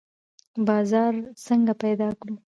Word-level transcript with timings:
بازار 0.67 1.13
څنګه 1.45 1.73
پیدا 1.83 2.09
کړو؟ 2.19 2.35